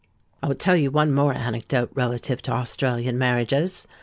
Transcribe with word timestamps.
"I 0.41 0.47
will 0.47 0.55
tell 0.55 0.75
you 0.75 0.89
one 0.89 1.13
more 1.13 1.31
anecdote 1.31 1.91
relative 1.93 2.41
to 2.41 2.51
Australian 2.53 3.19
marriages. 3.19 3.87